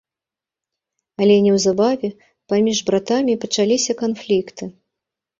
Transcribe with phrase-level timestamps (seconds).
[1.25, 2.09] Але неўзабаве
[2.53, 4.63] паміж братамі пачаліся канфлікты.